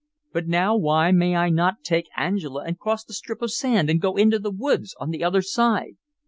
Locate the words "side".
5.43-5.97